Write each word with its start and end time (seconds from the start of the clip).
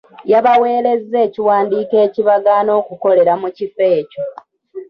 Yabaweereza 0.31 1.17
ekiwandiiko 1.27 1.95
ekibagaana 2.05 2.71
okukolera 2.79 3.33
mu 3.41 3.49
kifo 3.57 3.83
ekyo. 3.99 4.23